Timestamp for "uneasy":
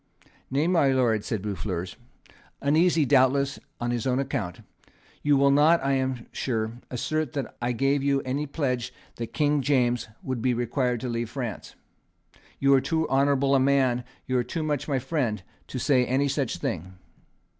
2.59-3.05